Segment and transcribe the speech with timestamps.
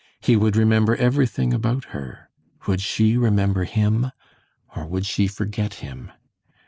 [0.19, 2.31] He would remember everything about her.
[2.65, 4.09] Would she remember him,
[4.75, 6.11] or would she forget him?